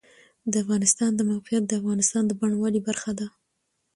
[0.51, 3.27] د افغانستان د موقعیت د افغانستان د بڼوالۍ برخه ده.